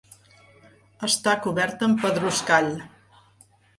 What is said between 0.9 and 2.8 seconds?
Està coberta amb pedruscall.